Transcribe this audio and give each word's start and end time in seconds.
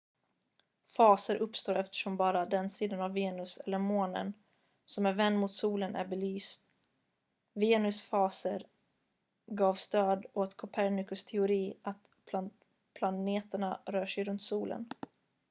faser 0.97 1.35
uppstår 1.41 1.75
eftersom 1.75 2.17
bara 2.17 2.45
den 2.45 2.69
sida 2.69 3.03
av 3.03 3.13
venus 3.13 3.57
eller 3.57 3.77
månen 3.77 4.33
som 4.85 5.05
är 5.05 5.13
vänd 5.13 5.39
mot 5.39 5.51
solen 5.53 5.95
är 5.95 6.05
belyst. 6.05 6.63
venus 7.53 8.03
faser 8.03 8.67
gav 9.51 9.73
stöd 9.75 10.25
åt 10.33 10.57
kopernikus 10.57 11.25
teori 11.25 11.75
att 11.81 11.97
planeterna 12.93 13.79
rör 13.85 14.05
sig 14.05 14.23
runt 14.23 14.43
solen 14.43 14.89